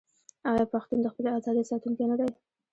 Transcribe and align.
آیا 0.51 0.65
پښتون 0.73 0.99
د 1.01 1.07
خپلې 1.13 1.29
ازادۍ 1.37 1.63
ساتونکی 1.71 2.03
نه 2.11 2.15
دی؟ 2.19 2.29